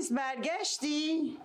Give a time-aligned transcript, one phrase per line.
[0.00, 1.38] شامیز برگشتی؟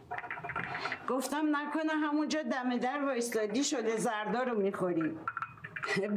[1.10, 5.18] گفتم نکنه همونجا دم در وایستادی شده زردا رو می‌خوری.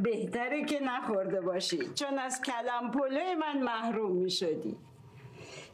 [0.02, 4.76] بهتره که نخورده باشی چون از کلم پلوی من محروم می‌شدی.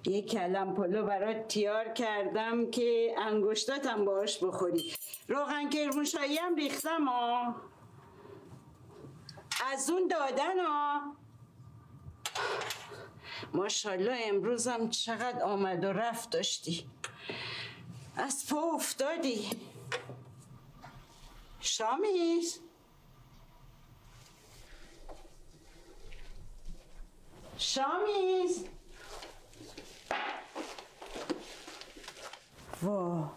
[0.04, 4.92] یه کلم پلو برات تیار کردم که انگشتاتم باش بخوری.
[5.28, 7.54] روغن کرموشایی هم ریختم ها
[9.72, 11.00] از اون دادن ها
[13.54, 16.86] ماشالله امروزم چقدر آمد و رفت داشتی.
[18.16, 19.50] از پا افتادی.
[21.60, 22.60] شامیز.
[27.58, 28.64] شامیز.
[32.82, 33.30] وا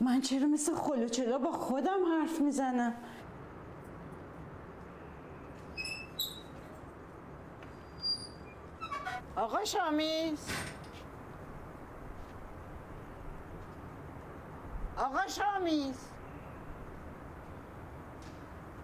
[0.00, 2.94] من چرا مثل خلوچلا با خودم حرف می‌زنم؟
[9.36, 10.48] آقا شامیز.
[14.98, 16.08] آقا شامیز.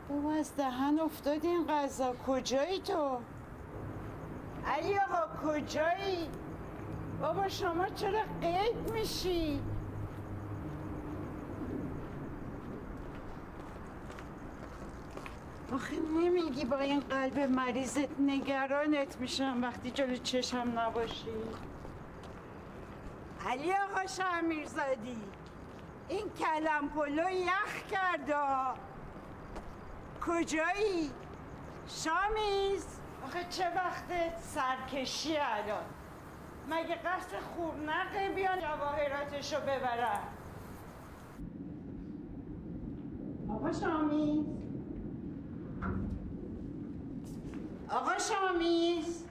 [0.08, 2.14] بابا از دهن افتادی این غذا.
[2.26, 3.19] کجایی تو؟
[4.66, 6.31] علی آقا کجایی؟
[7.20, 9.60] بابا شما چرا قید میشی؟
[15.74, 21.30] آخه نمیگی با این قلب مریضت نگرانت میشم وقتی جلو چشم نباشی.
[23.46, 25.16] علی آقا شمیرزادی
[26.08, 28.34] این کلم پلو یخ کرده.
[30.26, 31.10] کجایی؟
[31.86, 32.86] شامیز.
[33.25, 35.84] آخه چه وقت سرکشی الان.
[36.70, 40.20] مگه قصد خورنقه بیان جواهراتشو ببرن؟
[43.50, 44.62] آقا شامیز.
[47.92, 49.24] آقا شامیز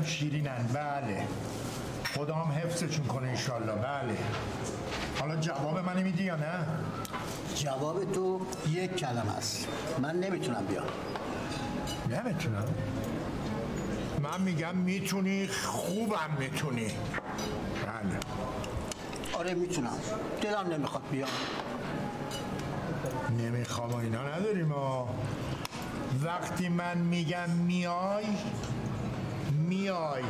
[0.00, 0.66] هم شیرینن.
[0.74, 1.26] بله.
[2.14, 4.18] خدا هم حفظشون کنه انشالله بله.
[5.20, 6.66] حالا جواب منو میدی یا نه؟
[7.54, 9.68] جواب تو یک کلمه است.
[10.02, 10.84] من نمی‌تونم بیام.
[12.10, 12.64] نمی‌تونم.
[14.22, 16.86] من میگم می‌تونی خوبم می‌تونی.
[16.86, 18.20] بله.
[19.32, 19.98] آره می‌تونم.
[20.42, 21.28] دلم نمی‌خواد بیام.
[23.38, 25.08] نمی‌خوام و اینا نداریم ها
[26.22, 28.24] وقتی من میگم میای
[29.70, 30.22] میای.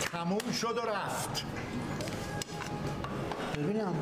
[0.00, 1.44] تموم شد و رفت.
[3.56, 3.94] ببینم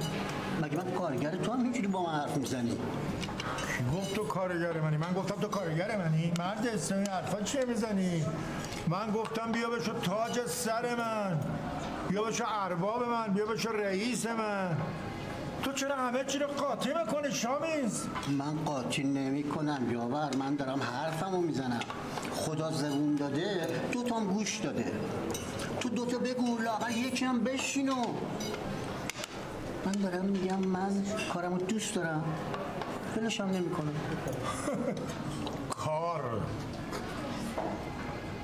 [0.62, 4.96] مگه من کارگر تو هم اینجوری با من حرف می‌زنی؟ کی گفت تو کارگر منی؟
[4.96, 6.32] من گفتم تو کارگر منی.
[6.38, 8.24] مرد اسلامی حرفا چیه می‌زنی؟
[8.88, 11.40] من گفتم بیا بشو تاج سر من.
[12.08, 13.34] بیا بشو ارباب من.
[13.34, 14.76] بیا بشو رئیس من.
[15.62, 18.06] تو چرا همه چی رو قاطی می‌کنی شامیز؟
[18.38, 20.36] من قاطی نمی کنم یاور.
[20.36, 21.80] من دارم حرفمو می‌زنم.
[22.46, 24.92] خدا زبون داده دو تام گوش داده.
[25.80, 28.04] تو دوتا بگو لاغر یکی هم بشینو
[29.86, 32.24] من دارم میگم من کارمو دوست دارم.
[33.14, 33.94] فلش هم نمی کنم
[35.70, 36.42] کار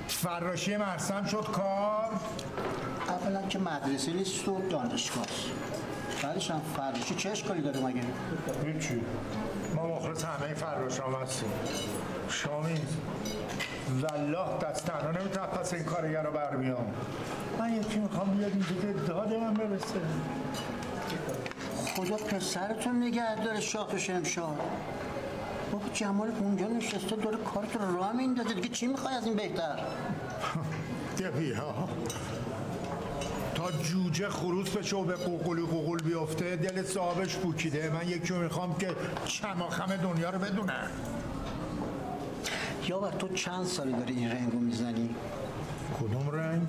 [0.07, 2.11] فراشی مرسم شد کار.
[3.07, 5.25] اولا که مدرسه نیست و دانشگاه
[6.23, 8.01] بعدش هم فرشی چه اشکالی داره مگه؟
[8.65, 9.01] هیچی.
[9.83, 11.49] ما مخلص همه فراشام هستیم
[12.29, 12.79] شامیز
[14.01, 16.93] والله دست تنها نمی‌تونم پس این کارگر رو برمیام
[17.59, 19.99] من یکی می‌خوام بیاد اینجا که داد من برسه.
[21.95, 23.59] خدا پسرتون نگه داره
[23.93, 24.59] و شمشاد
[25.71, 29.79] بابا جمال اونجا نشسته داره کارت رو راه میندازه دیگه چی می‌خوای از این بهتر؟
[31.39, 31.87] بیا.
[33.83, 36.55] جوجه خروس بشه و به قوقلی قوقل بیفته.
[36.55, 37.89] دل صاحبش پوکیده.
[37.89, 40.73] من یکی می‌خوام که چماخم دنیا رو بدونه.
[42.87, 45.15] یا تو چند سالی داری این رنگو می‌زنی؟
[45.99, 46.61] کدوم رنگ؟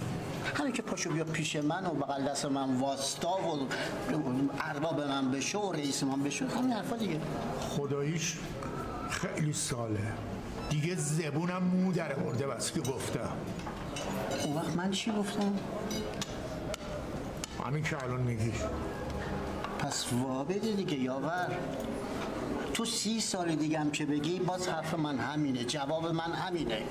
[0.54, 3.68] همین که پاشو بیا پیش من و بغل دست من واستا و
[4.60, 7.20] ارباب من بشه و رئیس من بشه همین حرفا دیگه.
[7.60, 8.36] خداییش
[9.10, 10.12] خیلی ساله.
[10.70, 13.32] دیگه زبونم مو در برده بس که گفتم.
[14.44, 15.52] اون وقت من چی گفتم؟
[17.64, 18.52] همین که الان میگی.
[19.78, 21.50] پس وا بده دیگه یاور.
[22.74, 26.82] تو سی سال دیگه هم که بگی باز حرف من همینه جواب من همینه.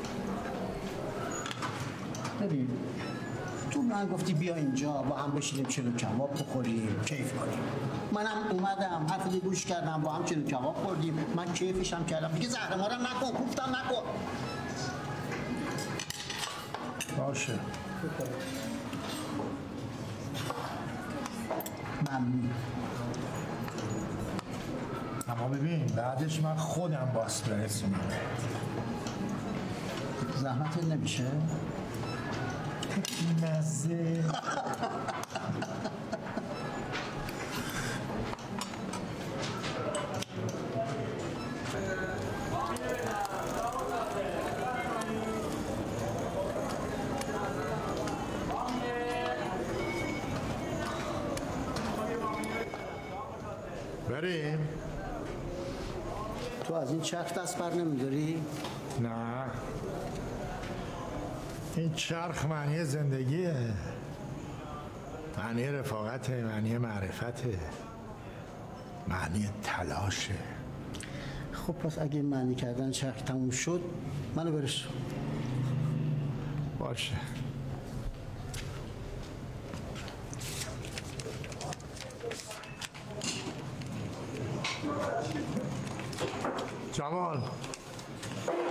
[2.41, 2.69] ببین
[3.71, 7.59] تو من گفتی بیا اینجا با هم بشینیم چلو کباب بخوریم کیف کنیم.
[8.11, 11.25] منم اومدم حرف گوش کردم با هم چلو کباب خوردیم.
[11.35, 12.27] من کیفش هم کردم.
[12.27, 14.03] دیگه زهرمارم نکن کوفتم نکن.
[17.17, 17.59] باشه.
[25.29, 27.99] اما ببین بعدش من خودم باس برسونم
[30.41, 31.23] زحمت نمیشه؟
[33.43, 34.23] مزه.
[56.83, 58.41] از این چرخ دست بر نمیداری؟
[59.01, 59.09] نه.
[61.75, 63.55] این چرخ معنی زندگیه.
[65.37, 67.59] معنی رفاقته معنی معرفته.
[69.07, 70.33] معنی تلاشه.
[71.51, 73.81] خب پس اگه معنی کردن چرخ تموم شد
[74.35, 74.93] منو برسون.
[76.79, 77.15] باشه
[86.93, 87.41] جمال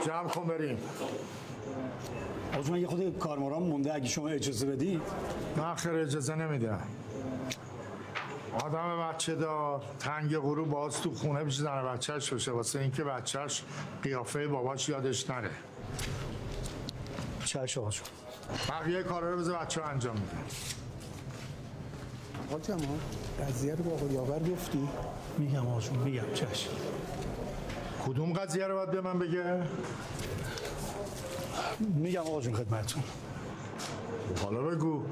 [0.06, 0.28] جمع
[2.58, 3.94] آج من یه خود کارماران مونده.
[3.94, 5.00] اگه شما اجازه بدی
[5.56, 6.80] من خیر اجازه نمیدم.
[8.64, 12.50] آدم بچه دار تنگ غروب باز تو خونه پیش زن بچهش باشه.
[12.52, 13.62] واسه اینکه بچهش
[14.02, 15.50] قیافه باباش یادش نره.
[17.44, 18.06] چش آقا جون.
[18.68, 20.26] بقیه کارا رو بذار بچه انجام میده.
[22.50, 22.98] آقا جمال
[23.48, 24.88] قضیه رو با آقا یاور گفتی؟
[25.38, 26.32] میگم آقا جون میگم.
[26.34, 26.68] چش
[28.06, 29.62] کدوم قضیه رو باید به من بگه؟
[31.94, 33.02] میگم آقا جون خدمتتون.
[34.42, 35.02] حالا بگو.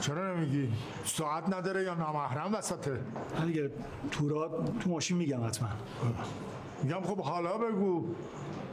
[0.00, 0.72] چرا نمیگی؟
[1.04, 3.00] ساعت نداره یا نامحرم وسطه؟
[3.46, 3.70] دیگه
[4.10, 5.68] تو را تو ماشین میگم حتما.
[6.82, 8.04] میگم خب حالا بگو.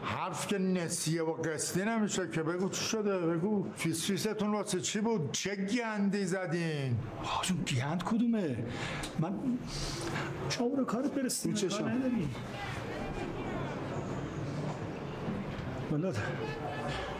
[0.03, 2.43] حرف که نسیه و قسطی نمیشه که.
[2.43, 3.65] بگو چی شده؟ بگو.
[3.75, 8.65] فیس فیستون واسه چی بود؟ چه گندی زدین؟ آقا جون گند کدومه؟
[9.19, 9.33] من
[10.49, 12.01] شما رو کارت برسیم چشم.
[15.91, 16.17] ولاد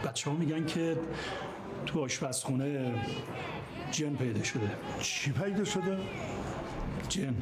[0.04, 0.96] بچه ها میگن که
[1.86, 2.94] تو آشپزخونه
[3.90, 4.70] جن پیدا شده.
[5.00, 5.98] چی پیدا شده؟
[7.08, 7.34] جن.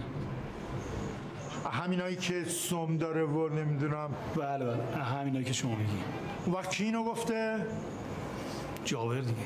[1.72, 4.10] همینایی که سم داره و نمی‌دونم.
[4.36, 5.04] بله بله.
[5.04, 5.98] همینایی که شما میگی.
[6.46, 7.66] اون وقت کی اینو گفته؟
[8.84, 9.42] جاور دیگه.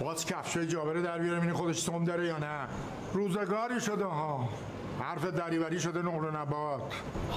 [0.00, 2.68] باز کفشای جابره در بیارم این خودش سم داره یا نه؟
[3.12, 4.48] روزگاری شده ها.
[5.00, 6.82] حرف دریوری شده نقل و نبات.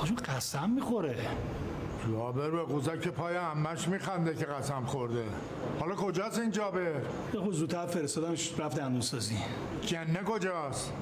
[0.02, 1.16] آجون قسم می‌خوره.
[2.08, 5.24] جابر به قوزک پای همش میخنده که قسم خورده.
[5.80, 7.02] حالا کجاست این جابر؟
[7.34, 9.38] یه خود زودتر فرستادمش رفت دندونسازی
[9.82, 10.94] جنه کجاست؟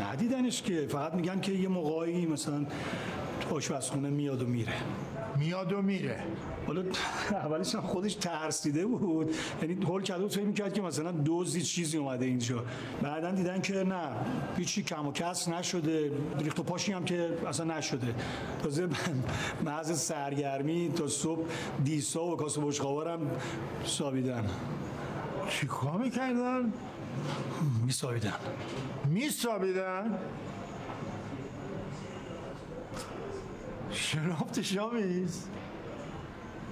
[0.00, 0.86] ندیدنش که.
[0.90, 2.66] فقط میگن که یه موقعی مثلا
[3.52, 4.72] آشپزخونه میاد و میره.
[5.38, 6.22] میاد و میره.
[6.66, 6.82] حالا
[7.30, 9.34] اولش هم خودش ترسیده بود.
[9.62, 12.64] یعنی هول کرده بود فکر می‌کرد که مثلا دوزی چیزی اومده اینجا.
[13.02, 14.08] بعدا دیدن که نه
[14.56, 16.12] هیچی کم و کس نشده.
[16.38, 18.14] ریخت و پاشی هم که اصلا نشده.
[18.62, 18.88] تازه
[19.64, 21.46] محض سرگرمی تا صبح
[21.84, 23.30] دیسا و کاسه بشقاور هم
[23.84, 24.44] سابیدن.
[25.48, 26.72] چیکار می‌کردن؟
[27.86, 28.32] میسابیدن.
[29.04, 30.18] میسابیدن؟
[33.92, 35.46] شناخت شامیز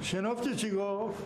[0.03, 1.23] شناخت چی گفت؟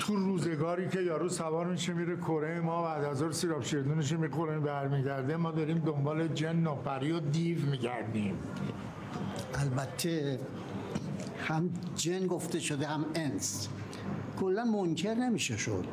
[0.00, 4.58] تو روزگاری که یارو سوار میشه میره کره ما بعد از ظهر سیراب شیردونش می‌خوره
[4.58, 5.36] برمیگرده.
[5.36, 8.38] ما داریم دنبال جن و پری و دیو میگردیم.
[9.54, 10.40] البته
[11.46, 13.68] هم جن گفته شده هم انس.
[14.40, 15.84] کلا منکر نمیشه شد.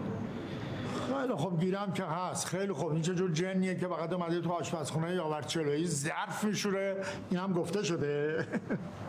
[1.22, 2.48] خیلی خب گیرم که هست.
[2.48, 2.88] خیلی خب.
[2.88, 7.02] این چه جور جنیه که فقط اومده تو آشپزخونه یاورچلویی ظرف میشوره.
[7.30, 8.46] این هم گفته شده.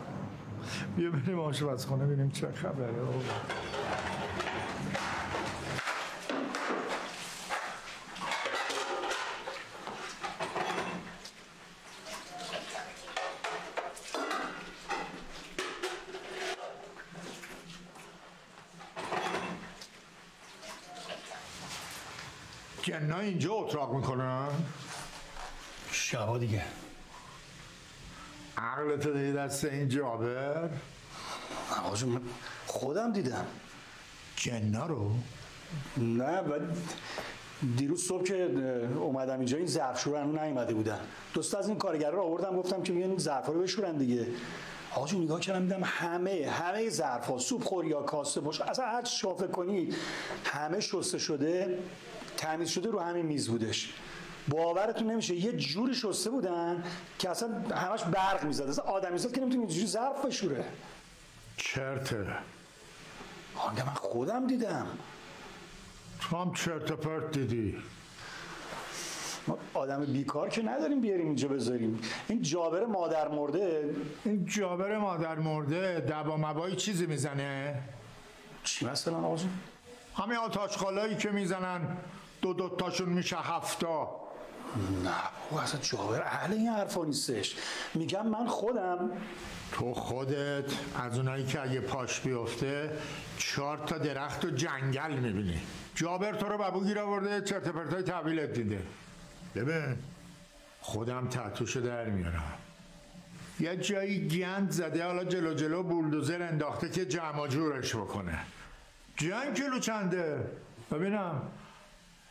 [0.97, 2.93] بیا بریم آشپزخونه ببینیم چه خبره.
[22.87, 24.47] جنا اینجا اتراق می‌کنن؟
[25.91, 26.63] شبا دیگه.
[28.57, 30.69] عقلتو دادی دست این جابر؟
[31.77, 32.21] آقا جون،
[32.65, 33.45] خودم دیدم.
[34.35, 35.11] جنا رو؟
[35.97, 36.65] نه ولی
[37.77, 38.43] دیروز صبح که
[38.95, 40.99] اومدم اینجا این ظرفشور هنوز نیومده بودن
[41.33, 44.27] دوست از این کارگرا رو آوردم گفتم که بیان این ظرفا رو بشورن دیگه.
[44.95, 49.01] آقا جون نگاه کردم دیدم همه همه ظرفا سوپ خور یا کاسه باش اصلا هر
[49.01, 49.89] چی فکر کنی
[50.45, 51.79] همه شسته شده.
[52.37, 53.93] تمیز شده رو همین میز بودش.
[54.49, 56.83] باورتون نمیشه یه جوری شسته بودن
[57.19, 58.63] که اصلا همش برق می‌زد.
[58.63, 60.65] اصلا آدمیزاد که نمی‌تونه اینجوری ظرف بشوره.
[61.57, 62.27] چرته
[63.55, 64.87] آقا من خودم دیدم.
[66.19, 67.77] تو هم چرت پرت دیدی.
[69.47, 72.01] ما آدم بیکار که نداریم بیاریم اینجا بذاریم.
[72.27, 73.95] این جابر مادر مرده.
[74.25, 77.81] این جابر مادر مرده دبا مبایی چیزی می‌زنه؟
[78.63, 79.37] چی مثلا آقا؟
[80.15, 81.97] همین آتاش خالایی که می‌زنن.
[82.41, 84.09] دو دو تاشون میشه هفتا.
[85.03, 85.13] نه
[85.49, 87.55] او اصلا جابر اهل این حرفا نیستش.
[87.93, 89.09] میگم من خودم.
[89.71, 92.97] تو خودت از اونایی که اگه پاش بیفته
[93.37, 95.61] چهار تا درخت و جنگل می‌بینی.
[95.95, 98.81] جابر تو رو ببو گیر آورده چرت پرتای تحویلت دیده.
[99.55, 99.97] ببین
[100.81, 102.53] خودم تحتوشو در میارم.
[103.59, 108.39] یه جایی گند زده حالا جلو جلو بولدوزر انداخته که جمع جورش بکنه.
[109.17, 110.51] جنگ کیلو چنده؟
[110.91, 111.41] ببینم.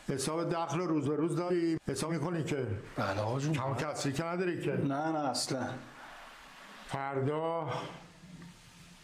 [0.08, 1.78] حساب دخل روز به روز داری.
[1.88, 3.52] حساب می‌کنی که؟ بله آقا جون.
[3.52, 4.70] کم کسری که نداری که.
[4.72, 5.66] نه نه اصلا.
[6.88, 7.68] فردا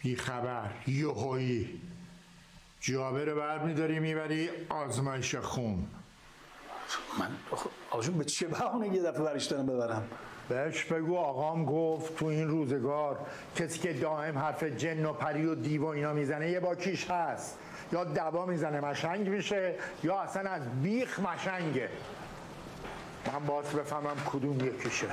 [0.03, 0.69] بیخبر.
[0.87, 1.81] یهویی
[2.81, 5.87] جابر بر میداری می‌بری آزمایش خون.
[7.19, 10.07] من آخه- آقا جون به چه بهانه یه دفعه برش دارم ببرم؟
[10.49, 13.19] بهش بگو آقام گفت تو این روزگار
[13.55, 17.57] کسی که دائم حرف جن و پری و دیو و اینا می‌زنه یه باکیش هست.
[17.93, 21.89] یا دوا می‌زنه مشنگ میشه یا اصلا از بیخ مشنگه.
[23.33, 25.07] من باز بفهمم کدوم یکیشه.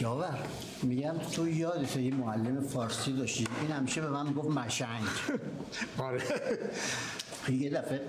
[0.00, 0.38] یاور
[0.82, 3.46] میگم تو یادت یه معلم فارسی داشتی.
[3.60, 5.08] این همیشه به من گفت مشنگ.
[5.98, 6.22] آره.
[7.48, 8.00] یه دفعه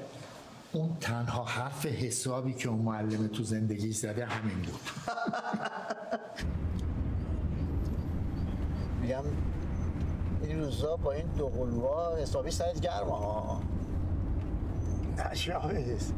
[0.72, 4.80] اون تنها حرف حسابی که اون معلم تو زندگی زده همین بود.
[9.02, 9.24] میگم
[10.44, 13.62] این روزا با این دو قلوها حسابی سرت گرمه ها
[15.32, 16.14] نشایست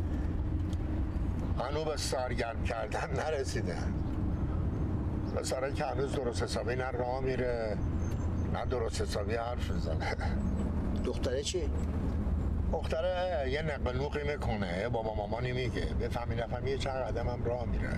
[1.60, 3.94] هنو به سرگرم کردن نرسیدن
[5.36, 7.78] پسره که هنوز درست حسابی نه راه میره
[8.54, 10.16] نه درست حسابی حرف می‌زنه.
[11.06, 11.70] دختره چی؟
[12.74, 14.90] دختره یه نقل نوقی می‌کنه.
[14.90, 15.86] بابا مامانی میگه.
[16.02, 17.90] بفهمی نفهمی یه چند قدم هم راه میره.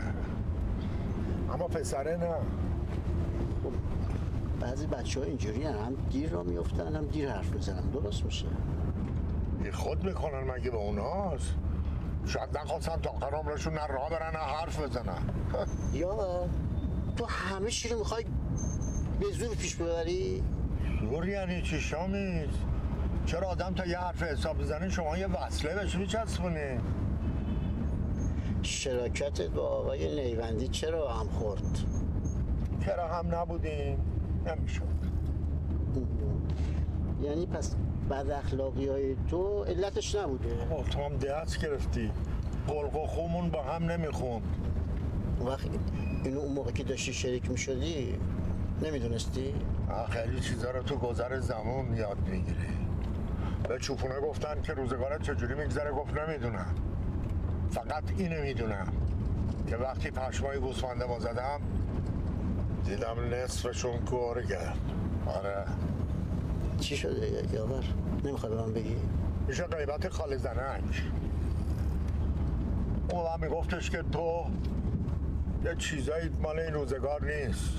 [1.53, 2.35] اما پسره نه.
[4.59, 7.89] بعضی بچه ها اینجوری هم دیر را میفتن هم دیر حرف می‌زنن.
[7.89, 8.45] درست میشه؟
[9.71, 11.53] خود می‌کنن مگه به اوناست؟
[12.25, 15.21] شاید نخواستن تا آخر عمرشون نه راه برن نه حرف بزنن.
[15.93, 16.47] یا
[17.17, 18.25] تو همه چی رو می‌خوای
[19.19, 20.43] به زور پیش ببری؟
[21.09, 22.49] زور یعنی چی شامیز
[23.25, 26.79] چرا آدم تا یه حرف حساب بزنه شما یه وصله بهش میچسبونی؟
[28.63, 31.79] شراکتت با آقای نیوندی چرا هم خورد؟
[32.85, 34.14] کرا هم نبودیم؟
[34.47, 34.83] نمی‌شد.
[37.21, 37.75] یعنی پس
[38.09, 40.49] بد اخلاقی های تو علتش نبوده؟
[40.91, 42.11] تو هم دست گرفتی.
[42.67, 44.41] قلق و خومون با هم نمی‌خوند.
[45.45, 45.67] وقت
[46.23, 48.17] اینو اون موقع که داشتی شریک می شدی
[48.81, 49.53] نمی‌دونستی؟
[50.09, 52.67] خیلی چیزا رو تو گذر زمان یاد می‌گیری.
[53.69, 56.75] به چوپونه گفتن که روزگارت چجوری میگذره گفت نمی‌دونم.
[57.71, 58.87] فقط اینو می‌دونم.
[59.67, 61.61] که وقتی پشمای گوسفند ما زدم
[62.85, 64.59] دیدم نصفشون گرگه
[65.25, 65.65] آره.
[66.79, 67.83] چی شده یاور؟
[68.23, 68.95] نمی‌خوای به من بگی؟
[69.47, 71.03] میشه غیبت خالی زنک.
[73.09, 74.45] اون هم میگفتش که تو
[75.65, 77.73] یه چیزایی مال این روزگار نیست.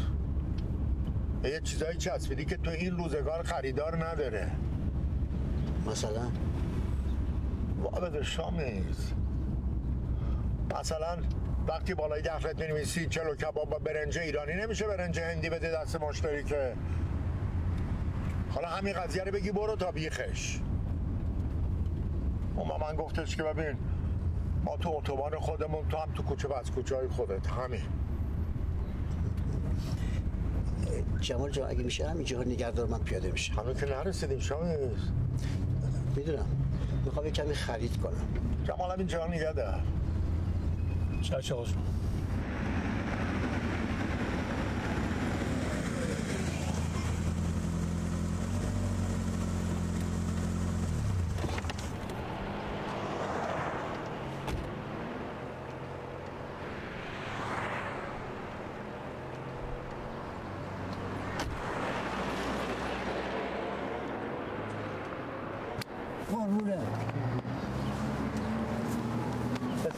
[1.45, 4.51] یه چیزایی چسبیدی که تو این روزگار خریدار نداره.
[5.87, 6.31] مثلا؟
[7.83, 9.12] وابد شامیز.
[10.81, 11.16] مثلا
[11.68, 16.44] وقتی بالای دفترت می‌نویسی چلو کباب با برنج ایرانی نمیشه برنج هندی بده دست مشتری
[16.44, 16.72] که.
[18.50, 20.59] حالا همین قضیه رو بگی برو تا بیخش.
[22.57, 23.76] با من گفتش که ببین
[24.64, 27.46] ما تو اتوبان خودمون تو هم تو کوچه بس کوچه های خودت.
[27.46, 27.83] همین.
[31.20, 33.52] جمال جان اگه میشه همینجا نگهدار من پیاده میشه.
[33.52, 35.11] همه که نرسیدیم شامیز
[36.16, 36.46] می‌دونم.
[37.05, 38.29] می‌خوام یه کمی خرید کنم.
[38.64, 39.26] جمال هم اینجا
[41.33, 41.83] نگه دار چش آقا جون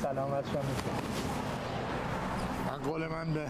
[0.02, 0.62] سلامت شما
[2.70, 3.46] من قول من به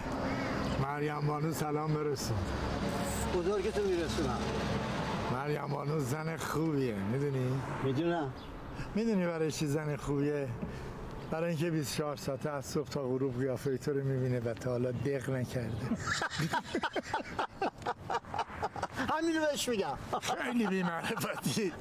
[0.83, 2.37] مریم بانو سلام برسون.
[3.35, 4.39] بزرگتو میرسونم.
[5.33, 8.33] مریم بانو زن خوبیه می‌دونی؟ می‌دونم.
[8.95, 10.47] می‌دونی برای چی زن خوبیه؟
[11.31, 14.91] برای اینکه 24 ساعته از صبح تا غروب قیافه تو رو می‌بینه و تا حالا
[14.91, 15.69] دق نکرده.
[19.13, 19.97] همینو بهش میگم.
[20.21, 21.71] خیلی بی معرفتی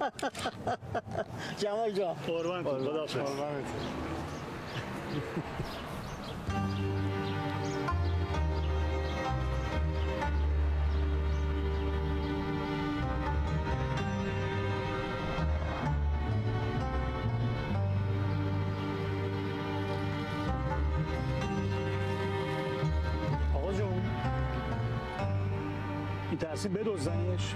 [1.58, 2.14] جمال جان.
[2.26, 3.64] قربان کن
[26.40, 27.54] این ترسی بدزدنش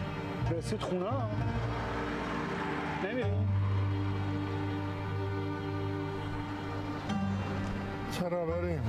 [0.50, 1.30] رسید خونه ها
[3.04, 3.48] نمیریم
[8.12, 8.82] چرا بریم؟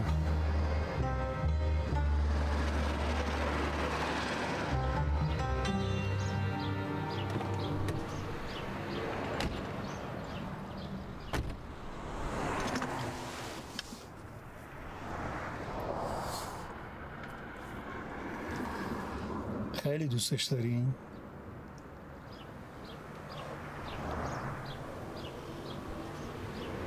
[20.14, 20.96] دوستش داریم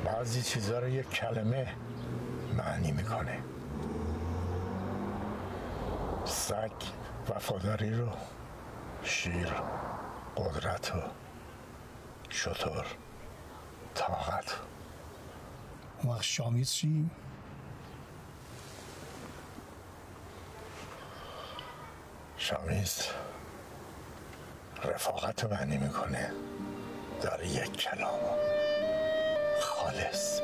[0.05, 1.75] بعضی چیزا رو یک کلمه
[2.57, 3.43] معنی می‌کنه.
[6.25, 6.71] سگ
[7.29, 8.09] وفاداری رو
[9.03, 9.49] شیر
[10.37, 11.01] قدرت و
[12.29, 12.87] شطور
[13.95, 14.61] طاقت.
[16.03, 17.11] اون وقت شامیز چی؟
[22.47, 23.03] شامیز
[24.85, 26.31] رفاقت رو معنی می‌کنه.
[27.23, 28.21] داره یک کلام
[29.61, 30.41] خالص.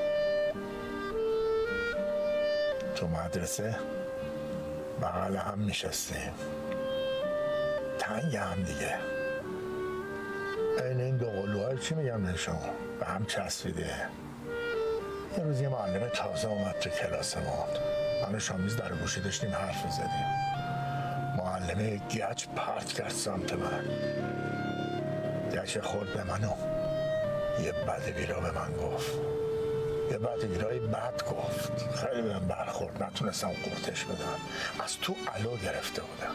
[2.94, 3.76] تو مدرسه
[5.02, 6.32] بغل هم میشستیم.
[7.98, 8.94] تنگ هم دیگه.
[10.78, 12.58] این این دو قلوها چی میگم بهشون؟
[13.00, 14.08] به هم چسبیده.
[15.38, 17.68] یه روز یه معلم تازه اومد تو کلاسمون
[18.22, 20.42] من و شامیز در گوشی داشتیم حرف زدیم
[21.36, 23.84] معلمه گچ پرت کرد سمت من.
[25.52, 26.54] گچ خورد به منو.
[27.64, 29.10] یه بد بیرا به من گفت.
[30.10, 31.96] یه بد بیرای بد گفت.
[31.96, 33.02] خیلی بهم برخورد.
[33.02, 34.38] نتونستم قورتش بدم.
[34.84, 36.34] از تو علو گرفته بودم.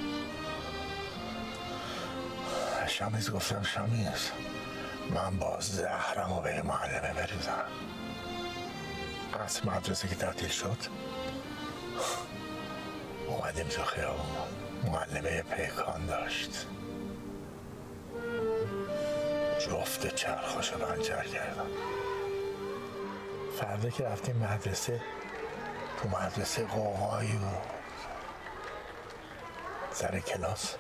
[2.88, 4.32] شمیز گفتم شمیز
[5.10, 7.66] من با زهرم و به معلمه بریزم.
[9.46, 10.78] از مدرسه که تعطیل شد
[13.28, 14.67] اومدیم تو خیابون.
[14.90, 16.68] معلمه پیکان داشت.
[19.60, 21.68] جفت چرخاشو پنچر کردم.
[23.60, 25.02] فردا که رفتیم مدرسه
[25.98, 27.78] تو مدرسه قوقایی بود
[29.92, 30.76] سر کلاس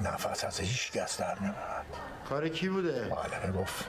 [0.00, 1.86] نفس از هیچ کس در نمیاد
[2.28, 3.84] کار کی بوده؟ معلمه گفت.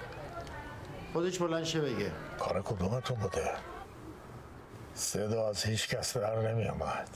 [1.13, 2.11] خودش بلند شه بگه.
[2.39, 3.51] کار کدومتون بوده؟
[4.93, 7.09] صدا از هیچ کس در نمی آمد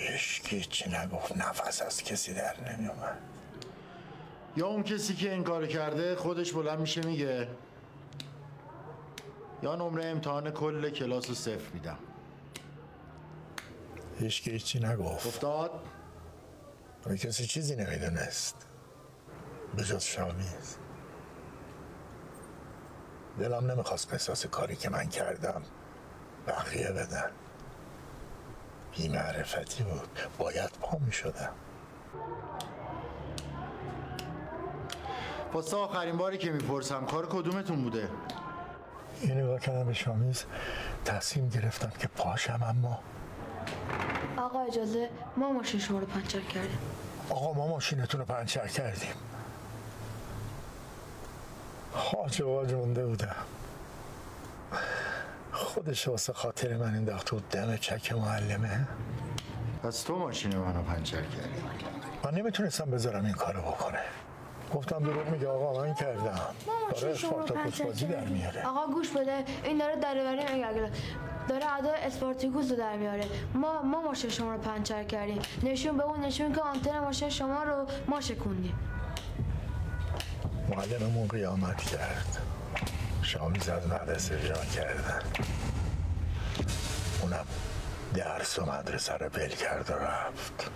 [0.00, 3.18] هیچ چی نگفت نفس از کسی در نمی آمد
[4.56, 7.48] یا اون کسی که این کار کرده خودش بلند میشه میگه
[9.62, 11.98] یا نمره امتحان کل کلاس رو صفر میدم.
[14.18, 15.26] هیچ هیچی نگفت.
[15.26, 15.70] افتاد؟
[17.06, 18.66] ولی کسی چیزی نمی‌دونست.
[19.76, 20.76] به جز شامیز
[23.38, 25.62] دلم نمی‌خواست قصاص کاری که من کردم
[26.46, 27.30] بقیه بدن.
[28.96, 30.18] بیمعرفتی بود.
[30.38, 31.50] باید پا می‌شدم
[35.52, 38.08] واسه آخرین باری که می‌پرسم کار کدومتون بوده؟
[39.22, 40.44] یه نگاه کردم به شامیز.
[41.04, 42.98] تصمیم گرفتم که پاشم اما
[44.36, 46.78] آقا اجازه ما ماشین شما رو پنچر کردیم.
[47.30, 49.14] آقا ما ماشینتون رو پنچر کردیم.
[51.92, 53.36] حاج واج مونده بودم.
[55.74, 58.88] خودش واسه خاطر من انداخت تو دم چک معلمه.
[59.82, 61.62] پس تو ماشین منو پنچر کردی.
[62.24, 63.98] من نمی‌تونستم بذارم این کارو بکنه.
[64.74, 66.40] گفتم دروغ میگه آقا من کردم.
[66.96, 68.66] شما رو اسپارتاکوس بازی در میاره.
[68.66, 70.90] آقا گوش بده این داره دریوری میگه.
[71.48, 73.24] داره ادا اسپارتیکوس رو در میاره.
[73.54, 75.42] ما ما ماشین شما رو پنچر کردیم.
[75.62, 78.78] نشون به اون نشون که آنتن ماشین شما رو ما شکوندیم.
[80.68, 82.38] معلممون قیامت کرد.
[83.22, 85.22] شامیز از مدرسه بیرون کردن.
[87.30, 87.46] اونم
[88.14, 90.70] درس و مدرسه رو بل کرد و رفت.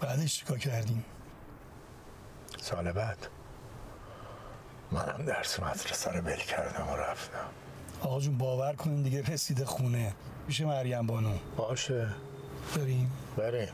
[0.00, 1.04] بعدش چیکار کردیم؟
[2.60, 3.26] سال بعد
[4.92, 7.48] منم درس مدرسه رو بل کردم و رفتم.
[8.00, 10.14] آقا جون باور کنین دیگه رسیده خونه.
[10.46, 12.08] میشه مریم بانو؟ باشه.
[12.76, 13.12] بریم.
[13.36, 13.72] بریم.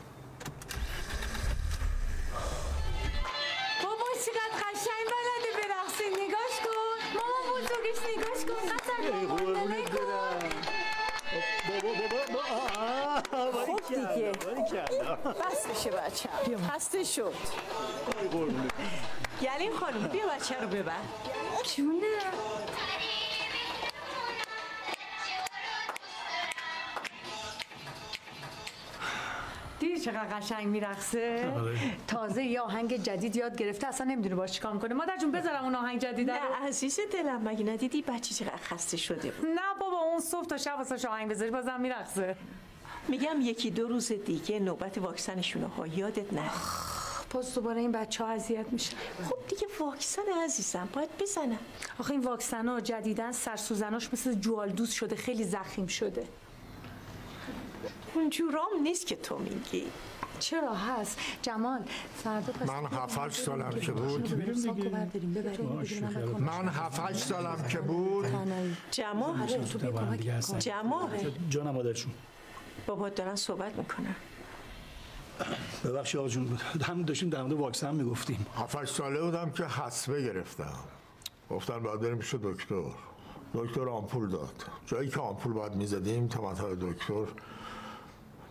[15.49, 16.29] بس میشه بچه.
[16.71, 17.33] خسته شد
[19.41, 20.93] گلیم خانم بیا بچه رو ببر.
[21.75, 22.01] جونه.
[29.79, 31.53] دیدی چقدر قشنگ میرقصه؟
[32.07, 35.75] تازه یه آهنگ جدید یاد گرفته اصلا نمی‌دونه باش چیکار کنه مادر جون بذارم اون
[35.75, 36.35] آهنگ جدید رو.
[36.35, 40.57] نه عزیز دلم مگه ندیدی بچه چقدر خسته شده بود؟ نه بابا اون صبح تا
[40.57, 42.35] شب واسه آهنگ بذاری بازم میرقصه.
[43.07, 46.49] میگم یکی دو روز دیگه نوبت واکسنشونه ها یادت نره
[47.29, 48.93] پس دوباره این بچه ها اذیت میشه.
[49.29, 51.59] خب دیگه واکسن عزیزم باید بزنم.
[51.99, 56.27] آخه این واکسن ها جدیدن سرسوزناش مثل جوالدوز شده خیلی زخیم شده.
[58.13, 59.83] اونجورام نیست که تو میگی.
[60.39, 61.19] چرا؟ هست.
[61.41, 61.79] جمال
[62.23, 64.33] فردا پس من هفت سالم که بود.
[64.33, 65.09] من
[65.43, 66.43] بکنم.
[66.43, 68.25] من هفت سالم که بود.
[68.91, 69.47] جمال.
[70.59, 71.09] جمال
[71.49, 72.11] جانم مادرشون.
[72.87, 74.15] بابا دارن صحبت می‌کنن.
[75.85, 78.45] ببخشید آقا جون هم داشتیم در مورد واکسن می‌گفتیم.
[78.55, 80.79] هفت ساله بودم که حسبه گرفتم.
[81.49, 82.83] گفتن باید بریم پیش دکتر.
[83.53, 84.65] دکتر آمپول داد.
[84.85, 87.25] جایی که آمپول باید می‌زدیم تا دکتر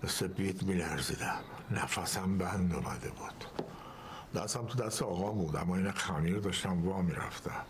[0.02, 1.40] مثل بیت میلرزیدم.
[1.70, 3.64] نفسم بند اومده بود.
[4.34, 7.64] دستم تو دست آقا بود اما این خمیر داشتم وا می‌رفتم.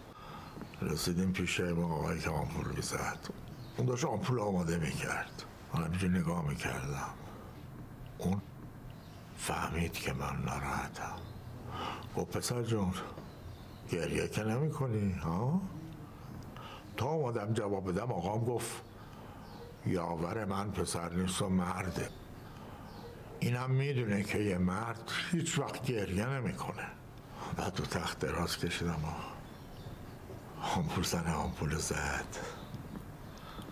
[0.82, 3.18] رسیدیم پیش اون آقایی که آمپول می‌زد.
[3.76, 5.44] اون داشت آمپول آماده می‌کرد.
[5.74, 7.14] من همینجور نگاه می‌کردم.
[8.18, 8.42] اون
[9.38, 11.16] فهمید که من ناراحتم.
[12.16, 12.94] گفت پسر جون
[13.90, 15.60] گریه که نمی کنی ها؟
[16.96, 18.82] تا اومدم جواب بدم آقام گفت
[19.86, 22.08] یاور من پسر نیست و مرده.
[23.40, 26.86] اینم می‌دونه که یه مرد هیچ وقت گریه نمی‌کنه.
[27.56, 29.34] بعد تو تخت دراز کشیدم و
[30.76, 32.36] آمپول زنه آمپول زد.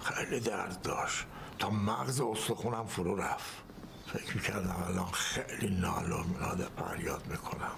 [0.02, 1.26] خیلی درد داشت.
[1.62, 3.52] تا مغز استخونم فرو رفت.
[4.06, 7.76] فکر می‌کردم الان خیلی نال و ناله فریاد می‌کنم.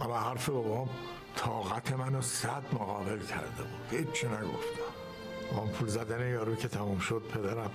[0.00, 0.88] اما حرف بابام
[1.36, 3.98] طاقت منو صد مقابل کرده بود.
[3.98, 4.92] هیچی نگفتم.
[5.56, 7.70] آمپول زدن یارو که تموم شد پدرم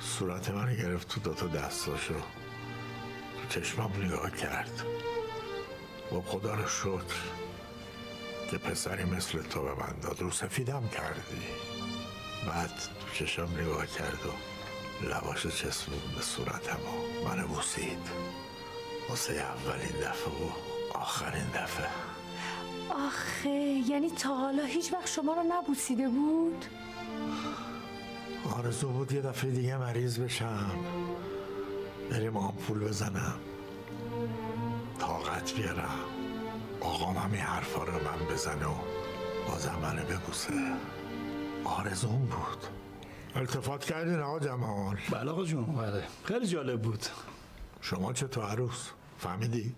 [0.00, 2.14] صورت منو گرفت تو دوتا دستاشو.
[2.14, 4.82] تو چشمم نگاه کرد.
[6.10, 7.18] با خدا رو شکر
[8.50, 10.20] که پسری مثل تو به من داد.
[10.20, 11.46] رو سفیدم کردی.
[12.46, 12.72] بعد
[13.18, 14.32] چشم نگاه کرد و
[15.06, 17.98] لباشو چسبون به صورتم و منو بوسید.
[19.08, 20.50] واسه اولین دفعه و
[20.98, 21.88] آخرین دفعه.
[23.06, 23.50] آخه
[23.88, 26.64] یعنی تا حالا هیچ وقت شما رو نبوسیده بود؟
[28.56, 30.70] آرزو بود یه دفعه دیگه مریض بشم.
[32.10, 33.40] بریم آمپول بزنم.
[34.98, 35.98] طاقت بیارم.
[36.80, 38.74] آقام همین حرفا رو من بزنه و
[39.48, 40.52] بازم منو ببوسه.
[41.64, 42.77] آرزوم بود.
[43.38, 45.64] التفات کردین آقا جمال بله آقا جون.
[45.64, 46.02] بله.
[46.24, 47.06] خیلی جالب بود.
[47.80, 49.74] شما چطور عروس؟ فهمیدی؟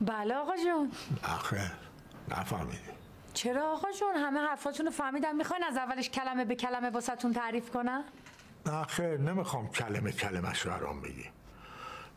[0.00, 0.90] بله آقا جون.
[1.24, 1.72] آخه
[2.28, 2.78] نفهمیدی.
[3.34, 7.70] چرا آقا جون؟ همه حرفاتون رو فهمیدم می‌خواین از اولش کلمه به کلمه واسهتون تعریف
[7.70, 8.04] کنم
[8.66, 11.24] نه خیر نمی‌خوام کلمه کلمش رو برام بگی.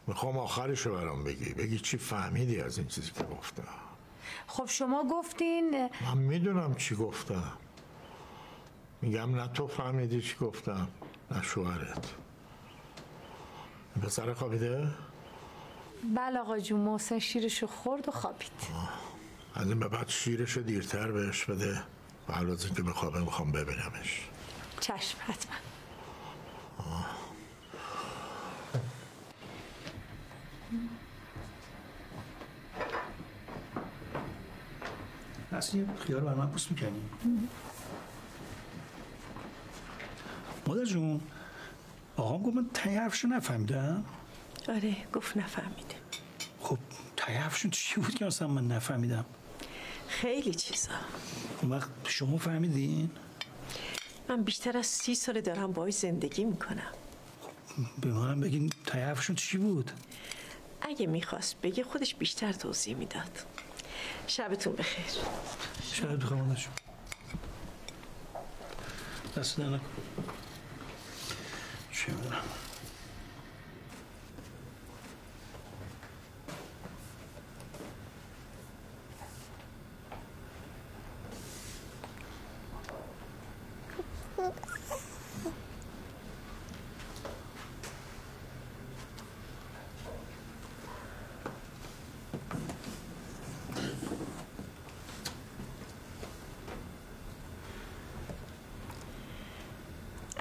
[0.08, 1.54] می‌خوام آخرش رو برام بگی.
[1.54, 3.64] بگی چی فهمیدی از این چیزی که گفتم
[4.48, 7.54] خب شما گفتین من می‌دونم چی گفتم.
[9.02, 10.88] میگم نه تو فهمیدی چی گفتم
[11.32, 12.14] نه شوهرت.
[14.02, 14.88] پسر خوابیده؟
[16.16, 18.52] بله آقا جون محسن شیرشو خورد و خوابید.
[19.56, 21.82] از این به بعد شیرش رو دیرتر بهش بده.
[22.30, 24.30] و هر روز که بخوابه می‌خوام ببینمش.
[24.80, 25.56] چشم حتما.
[35.52, 37.02] اصلا یه خیار بر من پوست می‌کنی؟
[40.68, 41.22] مادر جون.
[42.18, 44.06] آقام گفت من تایی حرفشو نفهمیدم؟
[44.70, 45.96] آره گفت نفهمیده
[46.62, 46.78] خب
[47.18, 49.26] تایی حرفشون چی بود که اصلا من نفهمیدم؟
[50.08, 50.92] خیلی چیزا.
[51.62, 53.10] اون وقت شما فهمیدین؟
[54.30, 56.92] من بیشتر از سی سال دارم باهاش زندگی می‌کنم.
[58.02, 59.92] به منم بگین تایی حرفشون چی بود؟
[60.82, 63.40] اگه می‌خواست بگه خودش بیشتر توضیح می‌داد.
[64.28, 65.06] شبتون بخیر.
[65.92, 66.62] شاید بخوام مادر
[69.38, 69.80] دست نکن
[71.98, 72.67] چه می‌دونم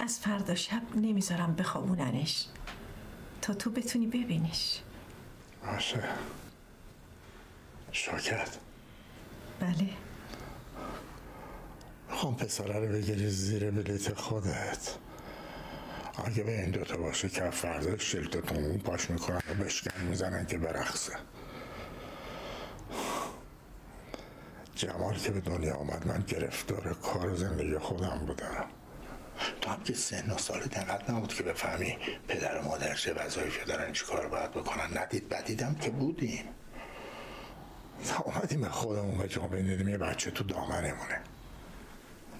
[0.07, 2.47] از فردا شب نمی‌ذارم بخوابوننش.
[3.43, 4.81] تا تو بتونی ببینیش.
[5.67, 6.05] باشه.
[7.93, 8.57] شاکت
[9.61, 9.89] بله.
[12.11, 14.95] می‌خوام پسره رو بگیری زیر بلیت خودت.
[16.25, 20.59] اگه به این دوتا باشه که فردا شلتتون اون پاش می‌کنن و بشکن می‌زنن که
[20.59, 21.13] برقصه.
[24.75, 28.65] جمال که به دنیا آمد من گرفتار کار زندگی خودم بودم.
[29.67, 31.99] تو هم که سن و سال دقت نبود که بفهمی
[32.29, 34.99] پدر و مادر چه وظایفی دارن چی کار باید بکنن.
[34.99, 36.45] ندید بدیدم که بودیم.
[38.25, 41.21] اومدیم به خودمون به جامعه دیدیم یه بچه تو دامنمونه.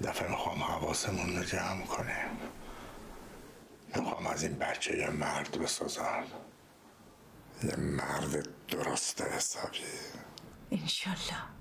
[0.05, 2.31] دفعه می‌خوام حواسمون رو جمع کنیم.
[3.97, 6.25] می‌خوام از این بچه یه مرد بسازم.
[7.65, 9.79] یه مرد درست حسابی.
[10.71, 11.56] انشالله.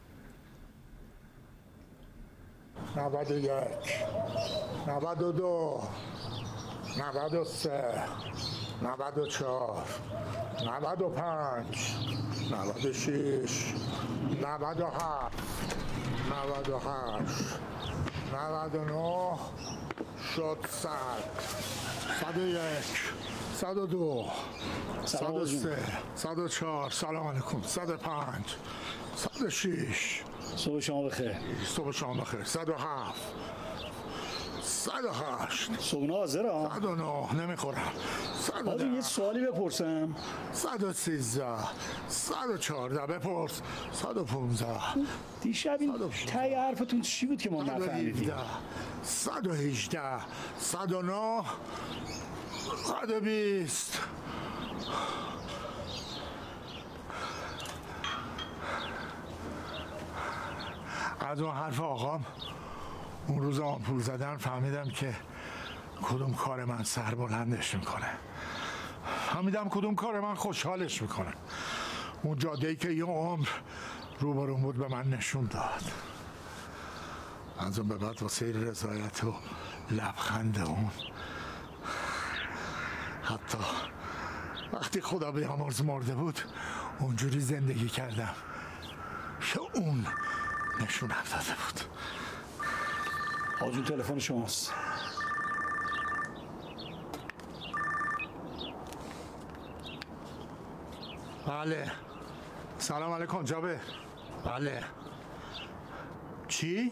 [2.95, 3.67] 91
[4.87, 5.81] 92
[6.97, 8.03] 93
[8.81, 9.83] 94
[10.63, 11.65] 95
[12.49, 13.73] 96
[14.41, 15.31] 97
[16.29, 17.25] 98
[18.31, 19.39] 99
[20.35, 20.87] شد 100
[22.21, 23.13] 101
[23.61, 24.31] 102
[25.05, 25.75] 103
[26.15, 28.55] 104 سلام علیکم 105
[29.15, 33.21] 106 صبح شما بخیر صبح شما بخیر 107
[34.61, 37.91] 108 صبح حاضر ها 109 نمی‌خورم
[38.65, 40.15] جون، یه 110 سوالی بپرسم
[40.53, 41.45] 113
[42.07, 43.61] 114 بپرس
[43.93, 44.67] 115
[45.41, 45.93] دیشب این
[46.27, 48.33] تای حرفتون چی بود که ما نفهمیدیم
[49.03, 49.99] 117 118
[50.59, 51.43] 109
[52.83, 53.99] 120
[61.25, 62.25] از اون حرف آقام
[63.27, 65.15] اون روز آمپول زدن فهمیدم که
[66.01, 68.09] کدوم کار من سر بلندش می‌کنه.
[69.29, 71.33] فهمیدم کدوم کار من خوشحالش می‌کنه.
[72.23, 73.47] اون جاده ای که یه عمر
[74.19, 75.91] روبرون بود به من نشون داد.
[77.59, 79.33] از اون به بعد واسه رضایت و
[79.91, 80.91] لبخند اون.
[83.23, 83.57] حتی
[84.73, 86.39] وقتی خدا بیامرز مرده بود
[86.99, 88.33] اونجوری زندگی کردم
[89.41, 90.05] که اون
[90.81, 91.81] نشونم داده بود.
[93.61, 94.73] آقا جون تلفن شماست.
[101.47, 101.91] بله.
[102.77, 103.79] سلام علیکم جابر.
[104.45, 104.83] بله.
[106.47, 106.91] چی؟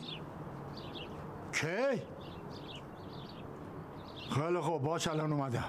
[1.54, 2.02] کی؟
[4.30, 5.64] خیلی خوب باش الان اومدم.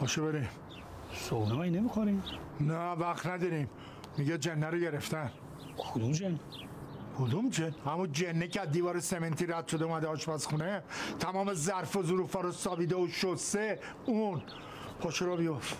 [0.00, 0.48] باشو بریم.
[1.12, 2.22] صبحونه نمی‌خوریم؟
[2.60, 3.70] نه وقت نداریم.
[4.18, 5.30] میگه جنه رو گرفتن.
[5.78, 6.40] کدوم جن؟
[7.18, 10.82] کدوم جن؟ همون جنه که از دیوار سمنتی رد شده اومده آشپزخونه.
[11.18, 13.80] تمام ظرف و ظروفا رو سابیده و شسته.
[14.06, 14.42] اون.
[15.00, 15.76] پاشو رو بیفت.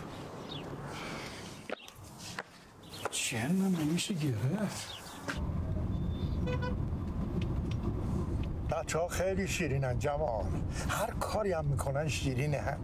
[3.11, 4.93] جن هم نمیشه گرفت.
[8.71, 10.45] بچه ها خیلی شیرینن جمال
[10.89, 12.77] هر کاری هم می‌کنن شیرینه.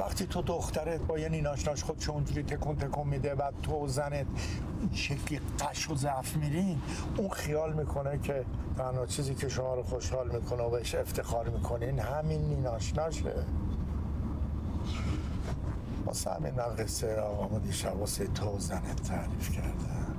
[0.00, 4.26] وقتی تو دخترت با یه نیناشناش خودش اونجوری تکون تکون میده بعد تو و زنت
[4.80, 6.78] این شکلی قش و ضعف میرین
[7.16, 8.44] اون خیال می‌کنه که
[8.76, 13.34] تنها چیزی که شما رو خوشحال می‌کنه و بهش افتخار می‌کنین همین نیناشناشه
[16.06, 20.16] واسه همین قصه آقامو دیشب واسه تو و زنت تعریف کردم.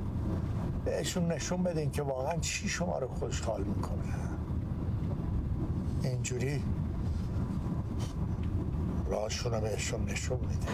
[0.86, 4.14] بهشون نشون بدین که واقعا چی شما رو خوشحال می‌کنه.
[6.04, 6.64] اینجوری؟
[9.12, 10.68] راهشون رو بهشون نشون میده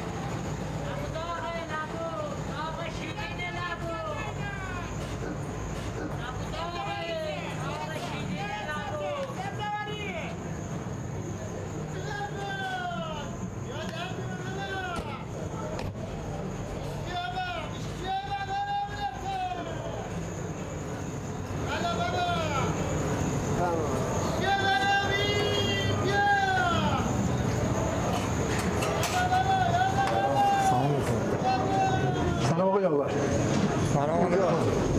[32.50, 33.12] سلام آقای آور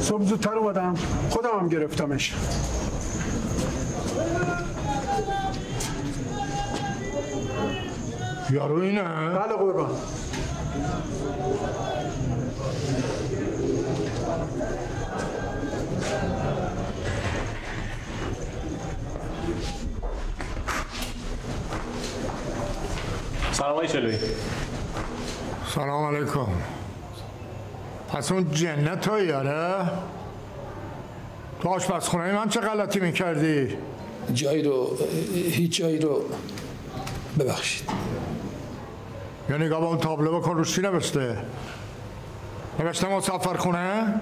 [0.09, 0.95] صبح زودتر اومدم.
[1.31, 2.35] خودم هم گرفتمش.
[8.51, 9.91] یارو اینه؟ بله قربان.
[23.53, 24.19] سلام آقای چلوی.
[25.75, 26.78] سلام علیکم.
[28.09, 29.91] پس اون جنه تو یاره
[31.61, 33.77] تو آشپزخونه من چه غلطی می‌کردی؟
[34.35, 34.97] جایی رو
[35.35, 36.23] هیچ جایی رو
[37.39, 37.91] ببخشید
[39.51, 41.37] یا نگاه به اون تابلو بکن روش چی نوشته؟
[42.81, 44.15] نوشته مسافر خونه؟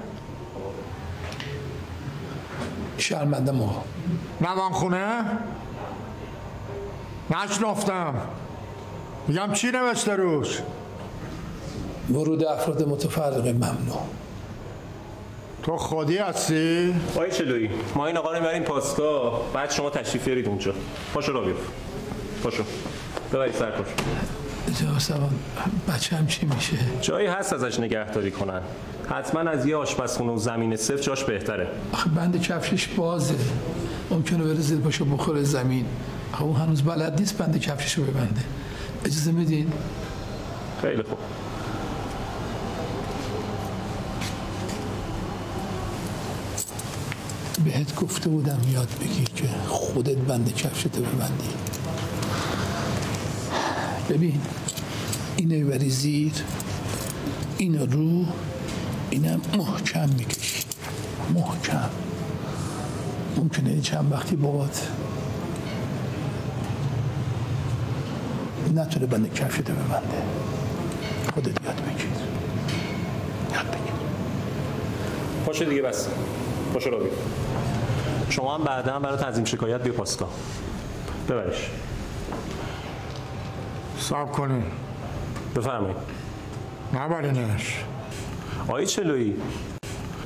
[2.99, 3.83] شرمنده آقا
[4.41, 5.25] نوان خونه؟
[7.31, 8.15] نشنفتم
[9.29, 10.63] میگم چی نوشته روش؟
[12.11, 14.03] ورود افراد متفرقه ممنوع.
[15.63, 19.53] تو خودی هستی؟ آقای چلوی ما این آقا رو می‌بریم پاسگاه.
[19.53, 20.73] بعد شما تشریف بیارید اونجا.
[21.15, 21.61] پاشو را بیفت
[22.43, 22.63] پاشو.
[23.33, 23.87] ببرید سرکار
[24.81, 25.31] جا سوان
[25.89, 28.61] بچه هم چی میشه؟ جایی هست ازش نگهداری کنن.
[29.11, 31.69] حتما از یه آشپزخونه و زمین صفر جاش بهتره.
[31.93, 33.35] آخه بند کفشش بازه.
[34.11, 35.87] ممکنه بره زیر پاشو بخوره زمین.
[36.33, 38.41] آخه اون هنوز بلد نیست بند کفشش رو ببنده.
[39.05, 39.73] اجازه میدین؟
[40.83, 41.19] خیلی خوب.
[47.67, 51.49] بهت گفته بودم یاد بگیر که خودت بند کفشتو ببندی.
[54.09, 54.41] ببین
[55.37, 56.33] اینو ببری زیر
[57.59, 58.25] اینو رو
[59.11, 60.65] اینم محکم می‌کشی.
[61.35, 61.89] محکم.
[63.37, 64.89] ممکنه چند وقتی بابات
[68.75, 70.23] نتونه بند کفشتو ببنده.
[71.35, 72.07] خودت یاد بگیر.
[73.55, 73.95] یاد بگیر.
[75.47, 76.09] پاشو دیگه بس.
[76.75, 77.46] پاشو را بیفت
[78.31, 80.31] شما هم بعدا هم برای تنظیم شکایت بیا پاسگاه.
[81.29, 81.71] ببرش
[83.99, 84.65] صبر کنین
[85.57, 85.97] بفرمایید.
[86.95, 87.85] نبرینش
[88.69, 89.37] آقای چلویی.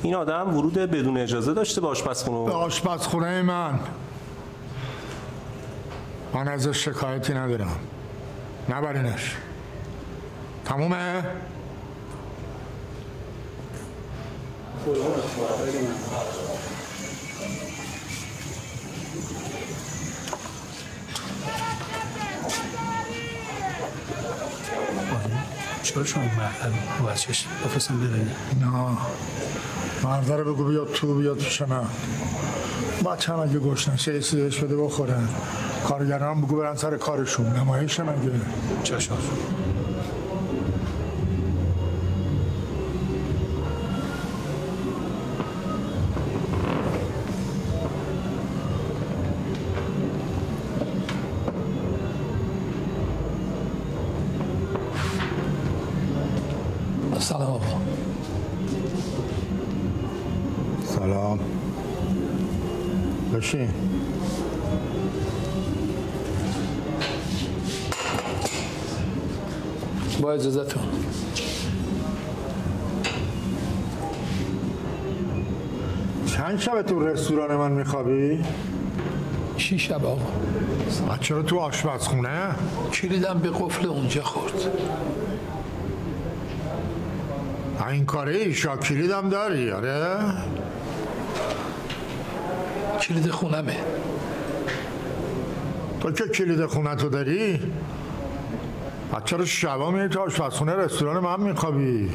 [0.01, 2.45] این آدم ورود بدون اجازه داشته به آشپزخونه.
[2.45, 3.79] به آشپزخونه من.
[6.33, 7.79] من ازش شکایتی ندارم.
[8.69, 9.35] نبرینش
[10.65, 11.23] تمومه؟
[25.83, 26.23] چرا شما
[27.09, 28.97] بچهش بفرستم ببینه نه.
[30.03, 31.83] مرده رو بگو بیاد تو بیاد پیش من
[33.05, 35.27] بچه هم اگه گشنه؟ چه یه چیزی بده بخورن
[35.87, 37.47] کارگران هم بگو برن سر کارشون.
[37.47, 38.31] نمایش مگه
[38.83, 39.17] چشم.
[63.53, 63.67] میشه
[70.21, 70.83] با اجازتون
[76.25, 78.43] چند شب تو رستوران من میخوابی؟
[79.57, 82.55] چی شب آقا چرا تو آشپزخونه؟
[82.93, 84.71] کلیدم به قفل اونجا خورد
[87.89, 90.17] این کاره ایشا کلیدم داری آره؟
[93.01, 93.77] کلید خونمه
[96.01, 97.59] تو که کلید خونه تو داری؟
[99.25, 102.11] چرا شبا میری تو آشپزخونه رستوران من میخوابی؟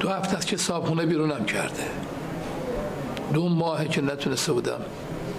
[0.00, 1.84] دو هفته است که صابخونه بیرونم کرده
[3.32, 4.80] دو ماهه که نتونسته بودم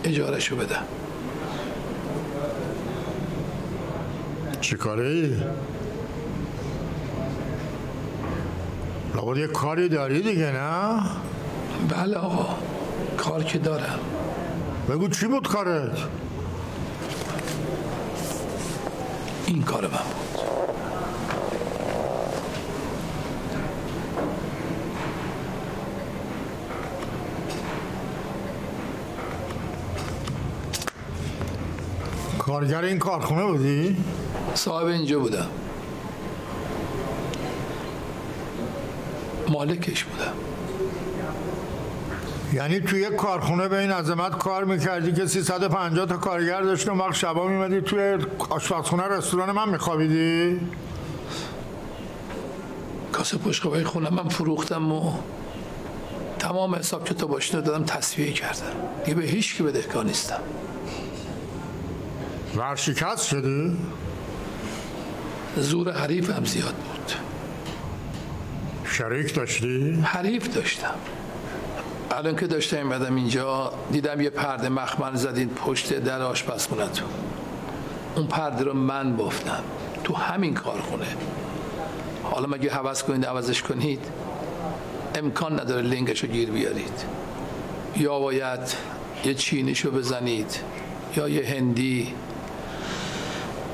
[0.03, 0.83] اجارشو بدم
[4.61, 5.35] چی کاره ای؟
[9.15, 11.01] لابد یه کاری داری دیگه نه؟
[11.89, 12.57] بله آقا
[13.25, 13.99] کار که دارم
[14.89, 15.97] بگو چی بود کارت؟
[19.47, 20.45] این کار من بود
[32.39, 33.97] کارگر این کارخونه بودی؟
[34.53, 35.47] صاحب اینجا بودم
[39.47, 40.54] مالکش بودم
[42.55, 46.91] یعنی توی یک کارخونه به این عظمت کار می‌کردی که 350 تا کارگر داشت و
[46.91, 48.17] وقت شبا میمدی توی
[48.49, 50.59] آشپزخونه رستوران من میخوابیدی؟
[53.11, 55.13] کاسه پشقوای خونه من فروختم و
[56.39, 58.73] تمام حساب کتاباش دادم تصویه کردم
[59.05, 60.41] دیگه به هیچ کی بدهکار نیستم
[62.55, 63.77] ورشکست شدی؟
[65.57, 67.11] زور حریفم زیاد بود
[68.85, 70.95] شریک داشتی؟ حریف داشتم
[72.15, 77.09] الان که داشتم ایمدم اینجا دیدم یه پرده مخمل زدین پشت در آشپزخونتون
[78.15, 79.63] اون پرده رو من بافتم.
[80.03, 81.05] تو همین کارخونه.
[82.23, 83.99] حالا مگه حوض کنید عوضش کنید؟
[85.15, 87.05] امکان نداره لنگش رو گیر بیارید.
[87.97, 88.75] یا باید
[89.25, 90.59] یه چینیشو بزنید
[91.17, 92.13] یا یه هندی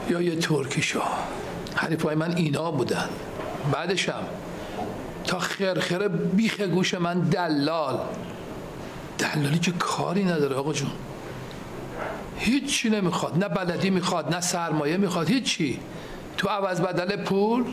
[0.10, 1.02] یا یه ترکیشو
[1.76, 3.10] حریفای من اینا بودن.
[3.72, 4.24] بعدشم
[5.32, 8.00] تا خرخره بیخ گوش من دلال.
[9.18, 10.92] دلالی که کاری نداره آقا جون.
[12.38, 13.44] هیچی نمی‌خواد.
[13.44, 15.80] نه بلدی می‌خواد نه سرمایه می‌خواد هیچی.
[16.38, 17.64] تو عوض بدل پول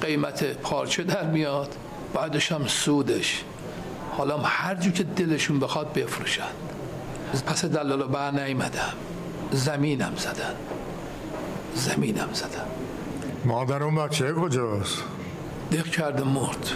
[0.00, 1.76] قیمت پارچه در میاد
[2.14, 3.44] بعدش هم سودش.
[4.16, 6.52] حالا هم هر جو که دلشون بخواد بفروشن.
[7.46, 8.92] پس دلالا بر نیمدم
[9.52, 10.54] زمینم زدن.
[11.74, 12.66] زمینم زدن.
[13.44, 15.02] مادر اون بچه کجاست؟
[15.72, 16.70] دق کرده مرد.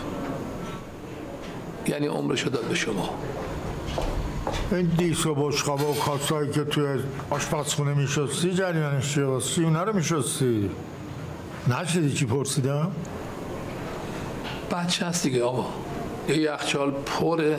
[1.89, 3.11] یعنی عمرشو داد به شما.
[4.73, 6.87] این دیس و بشقابه و کاسایی که توی
[7.31, 10.71] آشپزخونه میشستی جریانش چیه واسه؟ اونا رو میشستی؟
[11.69, 12.93] نشدی چی پرسیدم؟
[14.71, 15.67] بچه هست دیگه آقا.
[16.29, 17.57] یه یخچال پر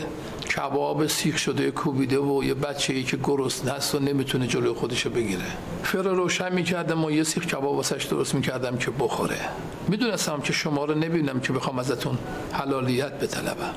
[0.55, 5.09] کباب سیخ شده کوبیده و یه بچه ای که گرسنه است و نمی‌تونه جلوی خودشو
[5.09, 5.45] بگیره.
[5.84, 9.39] فر روشن می‌کردم و یه سیخ کباب واسش درست می‌کردم که بخوره.
[9.88, 12.17] می‌دونستم که شما رو نبینم که بخوام ازتون
[12.51, 13.73] حلالیت بطلبم.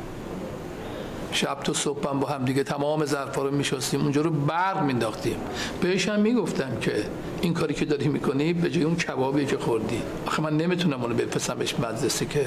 [1.33, 5.37] شب تا صبحم با هم دیگه تمام ظرفا رو میشستیم اونجا رو برق مینداختیم
[5.81, 7.05] بهش هم می‌گفتم که
[7.43, 10.03] این کاری که داری می‌کنی به جای اون کبابی که خوردی.
[10.27, 12.47] آخه من نمی‌تونم اونو بفرستمش مدرسه که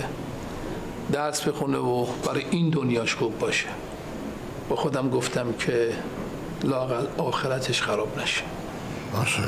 [1.12, 3.68] درس بخونه و برای این دنیاش خوب باشه.
[4.70, 5.94] با خودم گفتم که
[6.64, 8.42] لاقل آخرتش خراب نشه.
[9.14, 9.44] باشه.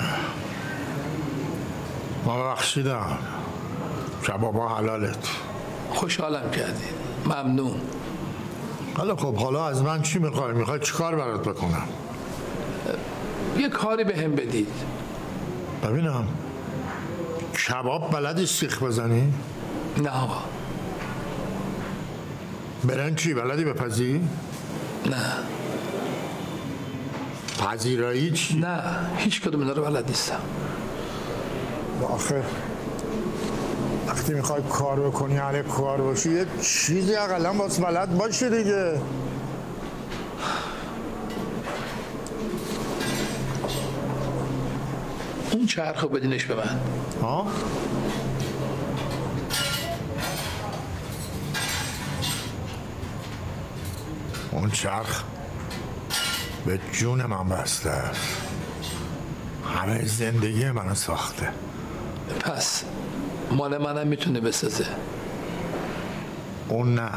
[2.25, 3.17] ما بخشیدم
[4.27, 5.27] کبابا حلالت.
[5.89, 6.85] خوشحالم کردی.
[7.25, 7.81] ممنون.
[8.95, 11.87] حالا خب حالا از من چی می‌خوای؟ می‌خوای چی کار برات بکنم؟
[13.57, 14.67] یه کاری به هم بدید
[15.83, 16.27] ببینم
[17.67, 19.33] کباب بلدی سیخ بزنی؟
[19.97, 20.43] نه آقا
[22.83, 24.21] برنچی بلدی بپزی؟
[25.05, 25.17] نه
[27.59, 28.79] پذیرایی چی؟ نه
[29.17, 30.39] هیچ کدوم اینا رو بلد نیستم
[32.09, 32.43] آخه
[34.13, 39.01] وقتی می‌خوای کار بکنی علی کار باشی یه چیزی اقلا باز بلد باشی دیگه.
[45.51, 46.79] اون چرخ رو بدینش به من.
[47.21, 47.47] ها؟
[54.51, 55.23] اون چرخ
[56.65, 58.01] به جون من بسته.
[59.75, 61.49] همه زندگی منو ساخته.
[62.39, 62.83] پس
[63.53, 64.85] مال منم می‌تونه بسازه.
[66.69, 67.11] اون نه.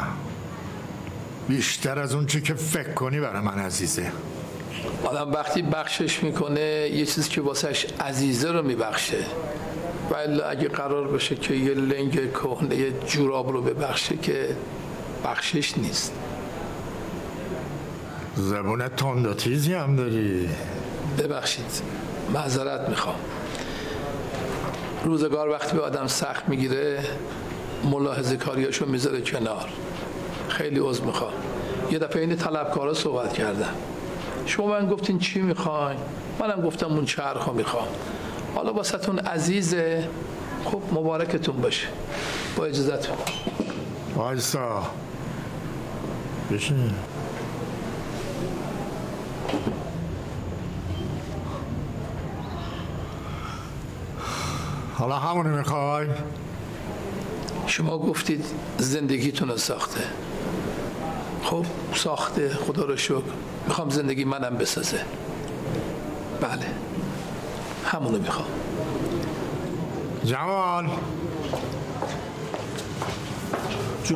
[1.49, 4.13] بیشتر از اون چی که فکر کنی برای من عزیزه.
[5.05, 9.25] آدم وقتی بخشش می‌کنه یه چیزی که واسهش عزیزه رو میبخشه.
[10.11, 14.57] ولی اگه قرار بشه که یه لنگ کهنه یه جوراب رو ببخشه که
[15.25, 16.13] بخشش نیست.
[18.37, 20.49] زبون تند و تیزی هم داری.
[21.19, 21.83] ببخشید.
[22.35, 23.17] معذرت می‌خوام.
[25.07, 27.05] روزگار وقتی به آدم سخت می‌گیره
[27.91, 29.69] ملاحظه کاریاشو می‌ذاره کنار.
[30.49, 31.33] خیلی عذر می‌خوام.
[31.91, 33.75] یه دفعه این طلبکارا صحبت کردم
[34.47, 35.99] شما من گفتین چی می‌خواین؟
[36.41, 37.87] منم گفتم اون چرخ رو می‌خوام.
[38.55, 40.09] حالا واسهتون عزیزه.
[40.65, 41.87] خب مبارکتون باشه.
[42.57, 43.17] با اجازتون
[44.17, 44.83] وایسا.
[46.53, 46.91] بشین.
[55.07, 56.07] حالا همونو می‌خوای؟
[57.67, 58.45] شما گفتید
[58.79, 60.01] زندگیتون رو ساخته.
[61.43, 63.23] خب ساخته خدا رو شکر.
[63.67, 65.01] می‌خوام زندگی منم بسازه.
[66.41, 66.67] بله.
[67.85, 68.49] همونو می‌خوام.
[70.25, 70.87] جمال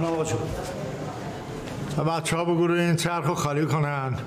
[0.05, 0.39] آقا جون.
[2.05, 4.19] بچه ها بگو این چرخ رو خالی کنن.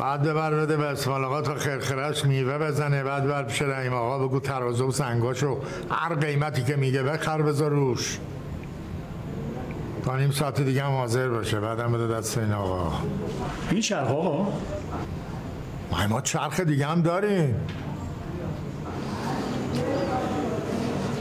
[0.00, 3.02] بعد ببر بده به اسمال آقا تا خرخرش میوه بزنه.
[3.02, 5.58] بعد بر پیش رحیم آقا بگو ترازه و سنگاشو.
[5.90, 8.18] هر قیمتی که میگه بخر بذار روش.
[10.04, 11.60] تا نیم ساعت دیگه هم حاضر باشه.
[11.60, 12.92] بعدم بده دست این آقا.
[13.70, 14.52] این چرخ آقا؟
[15.90, 17.54] ما ما چرخ دیگه هم داریم.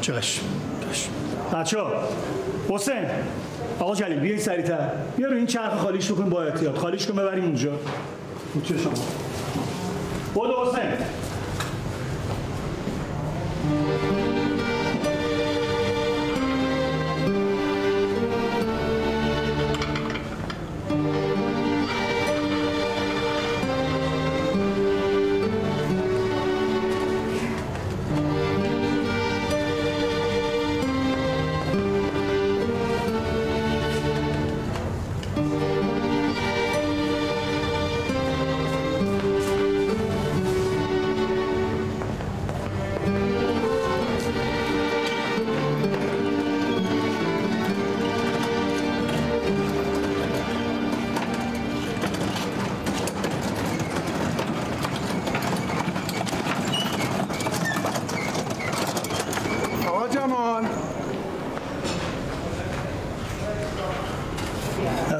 [0.01, 0.43] چشم
[0.91, 1.11] چشم
[1.53, 1.91] بچه ها
[2.69, 3.05] حسین.
[3.79, 4.89] آقا جلیل بیاین سریعتر.
[5.17, 7.71] بیا رو این چرخ خالیش بکن با احتیاط خالیش کن ببریم اونجا.
[8.53, 8.93] رو چه شما
[10.33, 11.05] بود حسین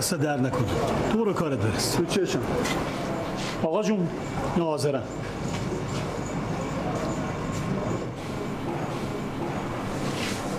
[0.10, 0.66] دست در نکن
[1.12, 2.39] تو برو کارت برس تو چشم
[3.64, 4.07] آقا جون
[4.57, 5.03] نه حاضرم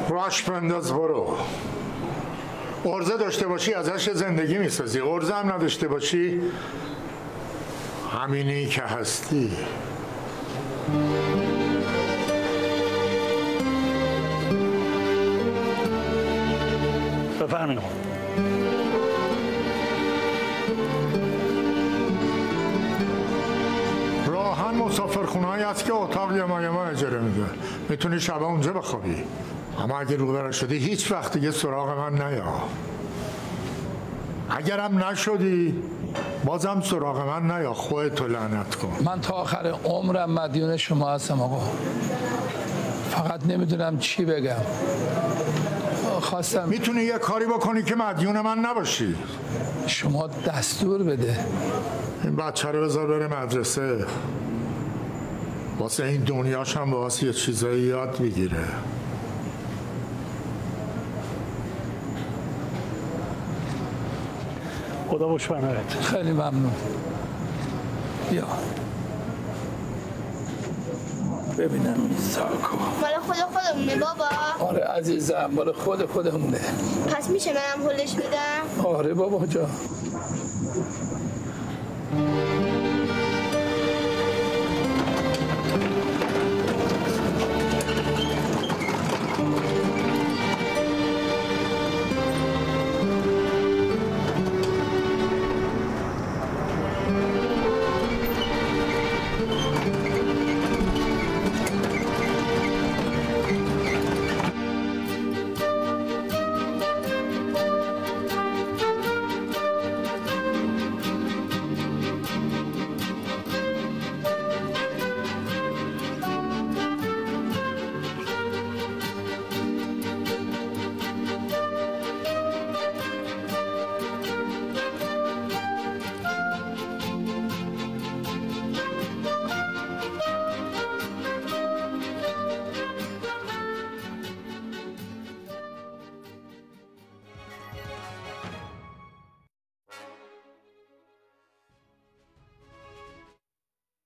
[0.09, 1.37] راش بنداز برو.
[2.85, 5.01] ارزه داشته باشی ازش زندگی می‌سازی.
[5.01, 6.41] ارزه هم نداشته باشی
[8.21, 9.57] همینی که هستی.
[17.41, 17.79] بفرمین
[25.91, 27.45] که اتاق یما یما اجاره میده
[27.89, 29.25] می‌تونی شبا اونجا بخوابی.
[29.79, 32.55] اما اگه رو شدی هیچ وقت دیگه سراغ من نیا.
[34.51, 35.83] اگرم نشدی
[36.45, 37.75] بازم سراغ من نیا.
[37.75, 38.97] خودتو لعنت کن.
[39.05, 41.71] من تا آخر عمرم مدیون شما هستم آقا.
[43.11, 44.63] فقط نمی‌دونم چی بگم.
[46.21, 49.15] خواستم می‌تونی یه کاری بکنی که مدیون من نباشی.
[49.87, 51.45] شما دستور بده.
[52.25, 54.07] این بچه رو بذار بره مدرسه.
[55.81, 58.65] واسه این دنیاش هم واسه یه چیزایی یاد بگیره
[65.09, 66.73] خدا باش بنایت خیلی ممنون.
[68.31, 68.47] بیا.
[71.59, 72.77] ببینم این ساکو.
[72.77, 74.29] مال خود خودمونه بابا.
[74.69, 76.61] آره عزیزم مال خود خودمونه.
[77.17, 79.67] پس میشه منم هلش بدم؟ آره بابا جا